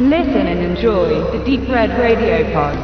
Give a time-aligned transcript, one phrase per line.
[0.00, 2.78] Listen and enjoy the Deep Red Radio Pod.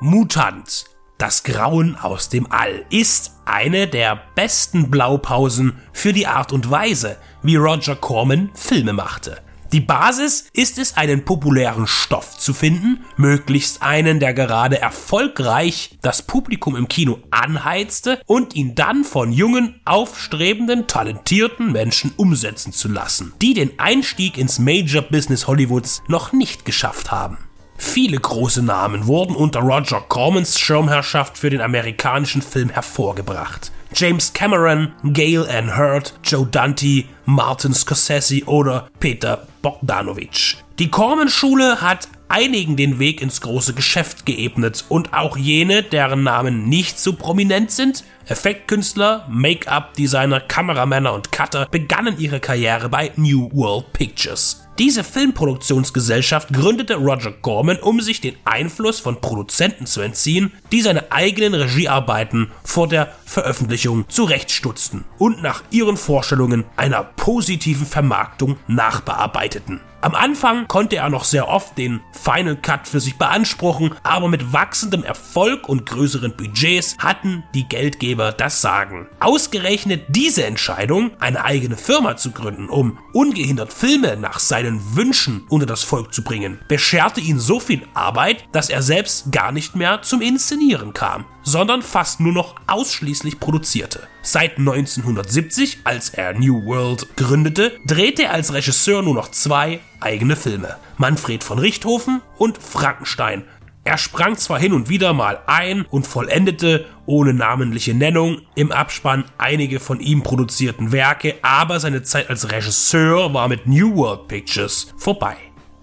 [0.00, 0.86] Mutant,
[1.18, 7.18] das Grauen aus dem All, ist eine der besten Blaupausen für die Art und Weise,
[7.42, 9.42] wie Roger Corman Filme machte.
[9.72, 16.20] Die Basis ist es, einen populären Stoff zu finden, möglichst einen, der gerade erfolgreich das
[16.20, 23.32] Publikum im Kino anheizte und ihn dann von jungen, aufstrebenden, talentierten Menschen umsetzen zu lassen,
[23.40, 27.38] die den Einstieg ins Major Business Hollywoods noch nicht geschafft haben.
[27.78, 33.72] Viele große Namen wurden unter Roger Cormans Schirmherrschaft für den amerikanischen Film hervorgebracht.
[33.94, 40.56] James Cameron, Gail Ann Hurd, Joe Dante, Martin Scorsese oder Peter Bogdanovich.
[40.78, 46.68] Die Corman-Schule hat einigen den Weg ins große Geschäft geebnet und auch jene, deren Namen
[46.68, 53.92] nicht so prominent sind, Effektkünstler, Make-up-Designer, Kameramänner und Cutter begannen ihre Karriere bei New World
[53.92, 54.66] Pictures.
[54.82, 61.12] Diese Filmproduktionsgesellschaft gründete Roger Corman, um sich den Einfluss von Produzenten zu entziehen, die seine
[61.12, 69.80] eigenen Regiearbeiten vor der Veröffentlichung zurechtstutzten und nach ihren Vorstellungen einer positiven Vermarktung nachbearbeiteten.
[70.02, 74.52] Am Anfang konnte er noch sehr oft den Final Cut für sich beanspruchen, aber mit
[74.52, 79.06] wachsendem Erfolg und größeren Budgets hatten die Geldgeber das Sagen.
[79.20, 85.66] Ausgerechnet diese Entscheidung, eine eigene Firma zu gründen, um ungehindert Filme nach seinen Wünschen unter
[85.66, 90.02] das Volk zu bringen, bescherte ihn so viel Arbeit, dass er selbst gar nicht mehr
[90.02, 94.06] zum Inszenieren kam sondern fast nur noch ausschließlich produzierte.
[94.22, 100.36] Seit 1970, als er New World gründete, drehte er als Regisseur nur noch zwei eigene
[100.36, 100.76] Filme.
[100.96, 103.44] Manfred von Richthofen und Frankenstein.
[103.84, 109.24] Er sprang zwar hin und wieder mal ein und vollendete, ohne namentliche Nennung, im Abspann
[109.38, 114.94] einige von ihm produzierten Werke, aber seine Zeit als Regisseur war mit New World Pictures
[114.96, 115.36] vorbei.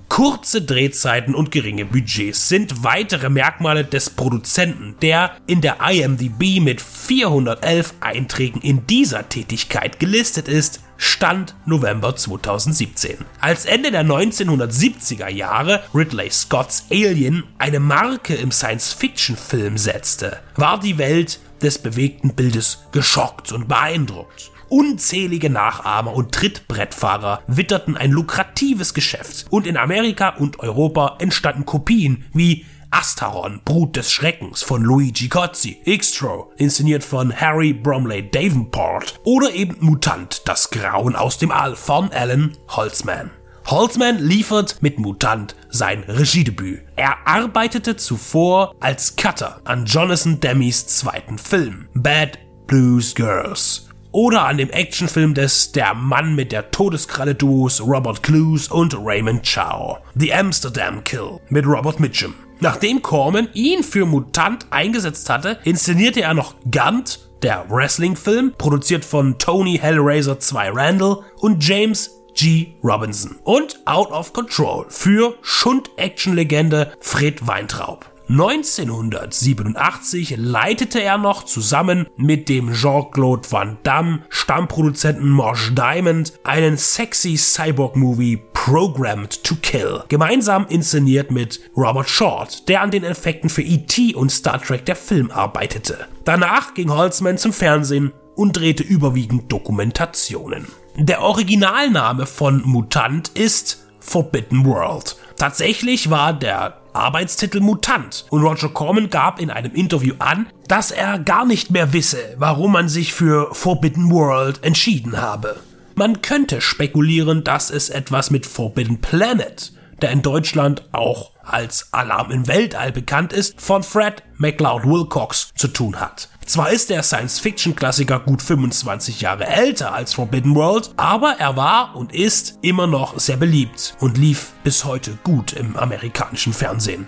[0.08, 6.82] Kurze Drehzeiten und geringe Budgets sind weitere Merkmale des Produzenten, der in der IMDb mit
[6.82, 13.20] 411 Einträgen in dieser Tätigkeit gelistet ist, Stand November 2017.
[13.40, 20.98] Als Ende der 1970er Jahre Ridley Scotts Alien eine Marke im Science-Fiction-Film setzte, war die
[20.98, 24.52] Welt des bewegten Bildes geschockt und beeindruckt.
[24.70, 32.26] Unzählige Nachahmer und Trittbrettfahrer witterten ein lukratives Geschäft und in Amerika und Europa entstanden Kopien
[32.34, 39.54] wie Astaron, Brut des Schreckens von Luigi Cozzi, Xtro, inszeniert von Harry Bromley Davenport oder
[39.54, 43.32] eben Mutant, das Grauen aus dem All von Alan Holtzman.
[43.68, 46.82] Holtzman liefert mit Mutant sein Regiedebüt.
[46.96, 54.58] Er arbeitete zuvor als Cutter an Jonathan Demme's zweiten Film, Bad Blues Girls oder an
[54.58, 60.34] dem Actionfilm des Der Mann mit der Todeskralle Duos Robert Clues und Raymond Chow, The
[60.34, 62.34] Amsterdam Kill mit Robert Mitchum.
[62.62, 69.38] Nachdem Corman ihn für Mutant eingesetzt hatte, inszenierte er noch Gunt, der Wrestling-Film, produziert von
[69.38, 72.74] Tony Hellraiser 2 Randall und James G.
[72.84, 78.06] Robinson und Out of Control für Schund-Action-Legende Fred Weintraub.
[78.30, 87.38] 1987 leitete er noch zusammen mit dem Jean-Claude Van Damme Stammproduzenten Mosh Diamond einen sexy
[87.38, 94.14] Cyborg-Movie Programmed to Kill, gemeinsam inszeniert mit Robert Short, der an den Effekten für E.T.
[94.14, 96.06] und Star Trek der Film arbeitete.
[96.24, 100.68] Danach ging Holzman zum Fernsehen und drehte überwiegend Dokumentationen.
[100.98, 105.16] Der Originalname von Mutant ist Forbidden World.
[105.36, 111.20] Tatsächlich war der Arbeitstitel Mutant und Roger Corman gab in einem Interview an, dass er
[111.20, 115.60] gar nicht mehr wisse, warum man sich für Forbidden World entschieden habe.
[115.96, 122.32] Man könnte spekulieren, dass es etwas mit Forbidden Planet, der in Deutschland auch als Alarm
[122.32, 126.30] im Weltall bekannt ist, von Fred McLeod Wilcox zu tun hat.
[126.46, 132.14] Zwar ist der Science-Fiction-Klassiker gut 25 Jahre älter als Forbidden World, aber er war und
[132.14, 137.08] ist immer noch sehr beliebt und lief bis heute gut im amerikanischen Fernsehen.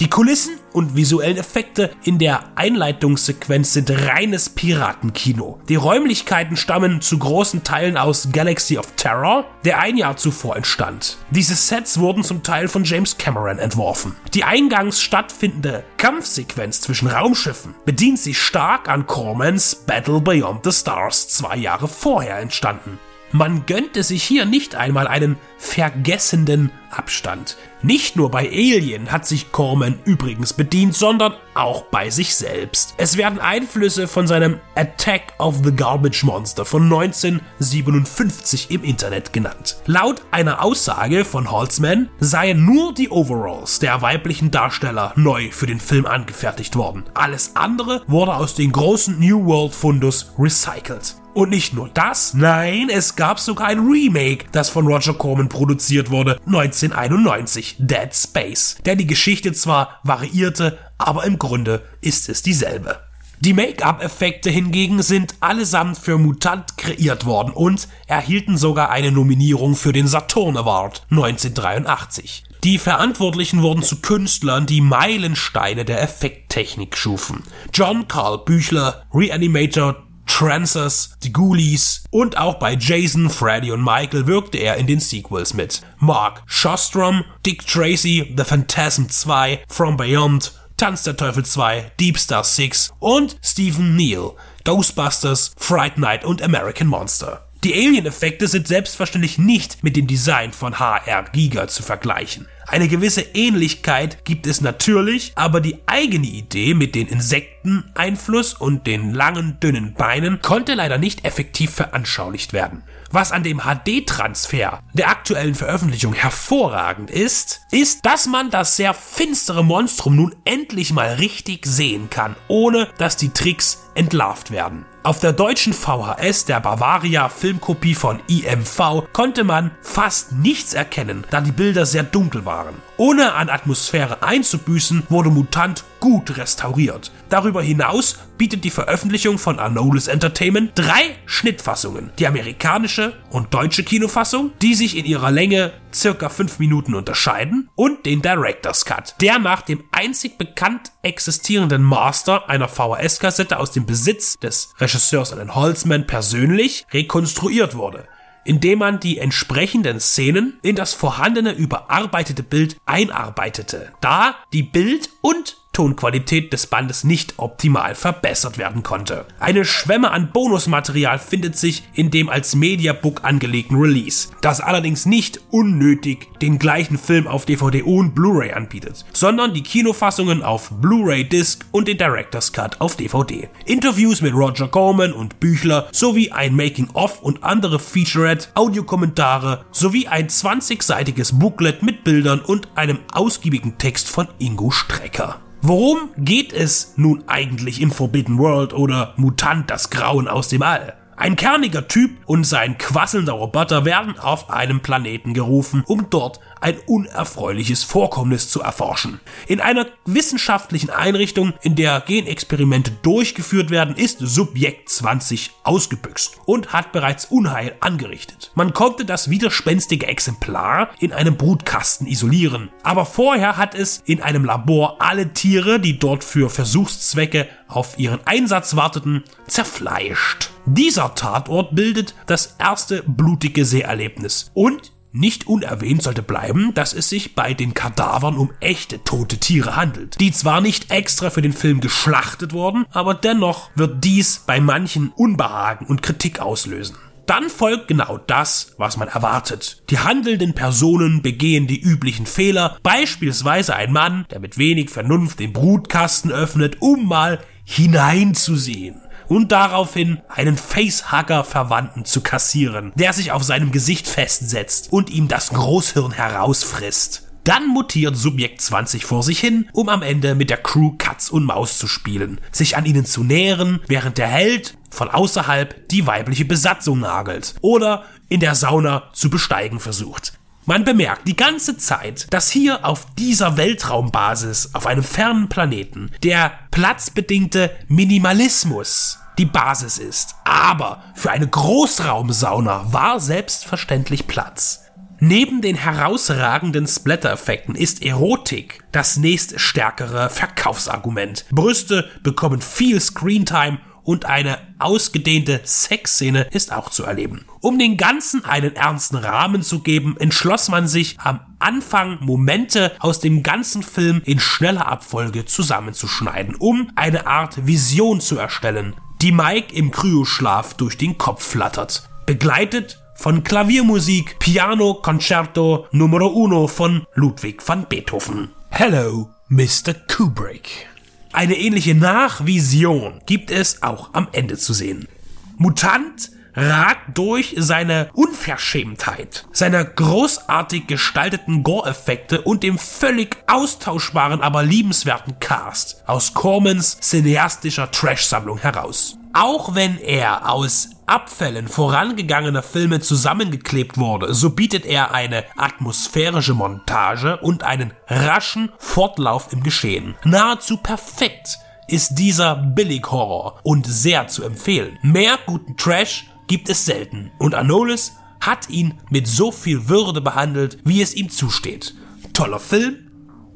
[0.00, 5.60] Die Kulissen und visuellen Effekte in der Einleitungssequenz sind reines Piratenkino.
[5.68, 11.18] Die Räumlichkeiten stammen zu großen Teilen aus Galaxy of Terror, der ein Jahr zuvor entstand.
[11.30, 14.16] Diese Sets wurden zum Teil von James Cameron entworfen.
[14.34, 21.28] Die eingangs stattfindende Kampfsequenz zwischen Raumschiffen bedient sich stark an Cormans Battle Beyond the Stars
[21.28, 22.98] zwei Jahre vorher entstanden.
[23.34, 27.56] Man gönnte sich hier nicht einmal einen vergessenden Abstand.
[27.82, 32.94] Nicht nur bei Alien hat sich Corman übrigens bedient, sondern auch bei sich selbst.
[32.96, 39.78] Es werden Einflüsse von seinem Attack of the Garbage Monster von 1957 im Internet genannt.
[39.86, 45.80] Laut einer Aussage von Holtzman seien nur die Overalls der weiblichen Darsteller neu für den
[45.80, 47.02] Film angefertigt worden.
[47.14, 51.16] Alles andere wurde aus den großen New World Fundus recycelt.
[51.34, 56.10] Und nicht nur das, nein, es gab sogar ein Remake, das von Roger Corman produziert
[56.10, 63.00] wurde, 1991, Dead Space, der die Geschichte zwar variierte, aber im Grunde ist es dieselbe.
[63.40, 69.92] Die Make-up-Effekte hingegen sind allesamt für Mutant kreiert worden und erhielten sogar eine Nominierung für
[69.92, 72.44] den Saturn Award 1983.
[72.62, 77.42] Die Verantwortlichen wurden zu Künstlern, die Meilensteine der Effekttechnik schufen.
[77.74, 79.96] John Carl Büchler, Reanimator
[80.36, 85.54] Trancers, die Ghoulies und auch bei Jason, Freddy und Michael wirkte er in den Sequels
[85.54, 85.82] mit.
[85.98, 92.42] Mark Shostrom, Dick Tracy, The Phantasm 2, From Beyond, Tanz der Teufel 2, Deep Star
[92.42, 94.32] 6 und Stephen Neal,
[94.64, 97.46] Ghostbusters, Fright Night und American Monster.
[97.62, 102.48] Die Alien-Effekte sind selbstverständlich nicht mit dem Design von HR Giga zu vergleichen.
[102.66, 109.12] Eine gewisse Ähnlichkeit gibt es natürlich, aber die eigene Idee mit den Insekteneinfluss und den
[109.12, 112.82] langen, dünnen Beinen konnte leider nicht effektiv veranschaulicht werden.
[113.10, 119.62] Was an dem HD-Transfer der aktuellen Veröffentlichung hervorragend ist, ist, dass man das sehr finstere
[119.62, 124.84] Monstrum nun endlich mal richtig sehen kann, ohne dass die Tricks entlarvt werden.
[125.04, 131.42] Auf der deutschen VHS der Bavaria Filmkopie von IMV konnte man fast nichts erkennen, da
[131.42, 132.53] die Bilder sehr dunkel waren.
[132.96, 137.10] Ohne an Atmosphäre einzubüßen, wurde Mutant gut restauriert.
[137.28, 142.12] Darüber hinaus bietet die Veröffentlichung von Anolis Entertainment drei Schnittfassungen.
[142.18, 148.06] Die amerikanische und deutsche Kinofassung, die sich in ihrer Länge circa fünf Minuten unterscheiden, und
[148.06, 154.36] den Director's Cut, der nach dem einzig bekannt existierenden Master einer VHS-Kassette aus dem Besitz
[154.38, 158.06] des Regisseurs Alan Holzman persönlich rekonstruiert wurde
[158.44, 165.56] indem man die entsprechenden Szenen in das vorhandene überarbeitete Bild einarbeitete, da die Bild- und
[165.74, 169.26] Tonqualität des Bandes nicht optimal verbessert werden konnte.
[169.38, 175.40] Eine Schwemme an Bonusmaterial findet sich in dem als Mediabook angelegten Release, das allerdings nicht
[175.50, 181.66] unnötig den gleichen Film auf DVD und Blu-ray anbietet, sondern die Kinofassungen auf Blu-ray Disc
[181.72, 183.48] und den Director's Cut auf DVD.
[183.66, 190.28] Interviews mit Roger Corman und Büchler sowie ein Making-of und andere Featurette, Audiokommentare sowie ein
[190.28, 195.43] 20-seitiges Booklet mit Bildern und einem ausgiebigen Text von Ingo Strecker.
[195.66, 200.92] Worum geht es nun eigentlich in Forbidden World oder Mutant das Grauen aus dem All?
[201.16, 206.76] Ein kerniger Typ und sein quasselnder Roboter werden auf einem Planeten gerufen, um dort ein
[206.86, 209.20] unerfreuliches Vorkommnis zu erforschen.
[209.46, 216.92] In einer wissenschaftlichen Einrichtung, in der Genexperimente durchgeführt werden, ist Subjekt 20 ausgebüxt und hat
[216.92, 218.50] bereits Unheil angerichtet.
[218.54, 224.44] Man konnte das widerspenstige Exemplar in einem Brutkasten isolieren, aber vorher hat es in einem
[224.44, 230.53] Labor alle Tiere, die dort für Versuchszwecke auf ihren Einsatz warteten, zerfleischt.
[230.66, 237.34] Dieser Tatort bildet das erste blutige Seherlebnis und nicht unerwähnt sollte bleiben, dass es sich
[237.34, 241.80] bei den Kadavern um echte tote Tiere handelt, die zwar nicht extra für den Film
[241.80, 246.96] geschlachtet wurden, aber dennoch wird dies bei manchen Unbehagen und Kritik auslösen.
[247.26, 249.84] Dann folgt genau das, was man erwartet.
[249.90, 255.52] Die handelnden Personen begehen die üblichen Fehler, beispielsweise ein Mann, der mit wenig Vernunft den
[255.52, 263.72] Brutkasten öffnet, um mal hineinzusehen und daraufhin einen Facehugger-Verwandten zu kassieren, der sich auf seinem
[263.72, 267.24] Gesicht festsetzt und ihm das Großhirn herausfrisst.
[267.44, 271.44] Dann mutiert Subjekt 20 vor sich hin, um am Ende mit der Crew Katz und
[271.44, 276.46] Maus zu spielen, sich an ihnen zu nähern, während der Held von außerhalb die weibliche
[276.46, 280.33] Besatzung nagelt oder in der Sauna zu besteigen versucht.
[280.66, 286.52] Man bemerkt die ganze Zeit, dass hier auf dieser Weltraumbasis auf einem fernen Planeten der
[286.70, 290.36] platzbedingte Minimalismus die Basis ist.
[290.44, 294.80] Aber für eine Großraumsauna war selbstverständlich Platz.
[295.20, 301.44] Neben den herausragenden Splatter-Effekten ist Erotik das nächststärkere Verkaufsargument.
[301.50, 307.44] Brüste bekommen viel Screentime und eine ausgedehnte Sexszene ist auch zu erleben.
[307.60, 313.20] Um den Ganzen einen ernsten Rahmen zu geben, entschloss man sich am Anfang Momente aus
[313.20, 319.74] dem ganzen Film in schneller Abfolge zusammenzuschneiden, um eine Art Vision zu erstellen, die Mike
[319.74, 327.66] im Kryoschlaf durch den Kopf flattert, begleitet von Klaviermusik Piano Concerto Numero Uno von Ludwig
[327.66, 328.50] van Beethoven.
[328.70, 329.94] Hello, Mr.
[330.08, 330.93] Kubrick.
[331.34, 335.08] Eine ähnliche Nachvision gibt es auch am Ende zu sehen.
[335.56, 345.40] Mutant ragt durch seine Unverschämtheit, seine großartig gestalteten Gore-Effekte und dem völlig austauschbaren, aber liebenswerten
[345.40, 349.18] Cast aus Cormans cineastischer Trash-Sammlung heraus.
[349.32, 357.38] Auch wenn er aus Abfällen vorangegangener Filme zusammengeklebt wurde, so bietet er eine atmosphärische Montage
[357.38, 360.14] und einen raschen Fortlauf im Geschehen.
[360.24, 361.58] Nahezu perfekt
[361.88, 364.98] ist dieser Billig-Horror und sehr zu empfehlen.
[365.02, 370.78] Mehr guten Trash gibt es selten und Anolis hat ihn mit so viel Würde behandelt,
[370.84, 371.94] wie es ihm zusteht.
[372.32, 373.10] Toller Film,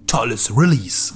[0.06, 1.14] tolles Release.